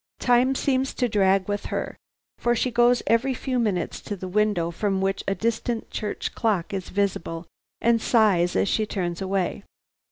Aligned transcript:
Time 0.17 0.55
seems 0.55 0.95
to 0.95 1.07
drag 1.07 1.47
with 1.47 1.67
her, 1.67 1.95
for 2.39 2.55
she 2.55 2.71
goes 2.71 3.03
every 3.05 3.35
few 3.35 3.59
minutes 3.59 4.01
to 4.01 4.15
the 4.15 4.27
window 4.27 4.71
from 4.71 4.99
which 4.99 5.23
a 5.27 5.35
distant 5.35 5.91
church 5.91 6.33
clock 6.33 6.73
is 6.73 6.89
visible, 6.89 7.45
and 7.81 8.01
sighs 8.01 8.55
as 8.55 8.67
she 8.67 8.87
turns 8.87 9.21
away. 9.21 9.63